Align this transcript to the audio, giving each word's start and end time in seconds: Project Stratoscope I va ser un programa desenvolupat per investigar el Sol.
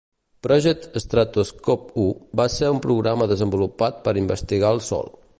Project 0.45 0.95
Stratoscope 1.01 1.99
I 2.05 2.37
va 2.41 2.47
ser 2.53 2.71
un 2.75 2.79
programa 2.85 3.27
desenvolupat 3.33 4.01
per 4.09 4.15
investigar 4.23 4.73
el 4.77 4.83
Sol. 4.89 5.13